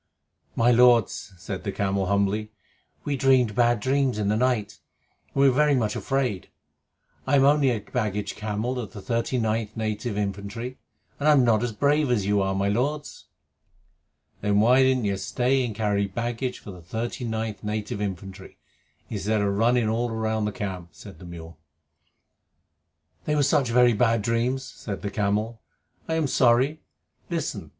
[0.55, 2.49] "My lords," said the camel humbly,
[3.03, 4.79] "we dreamed bad dreams in the night,
[5.31, 6.49] and we were very much afraid.
[7.27, 10.79] I am only a baggage camel of the 39th Native Infantry,
[11.19, 13.25] and I am not as brave as you are, my lords."
[14.41, 18.57] "Then why didn't you stay and carry baggage for the 39th Native Infantry,
[19.07, 21.59] instead of running all round the camp?" said the mule.
[23.25, 25.61] "They were such very bad dreams," said the camel.
[26.07, 26.81] "I am sorry.
[27.29, 27.69] Listen!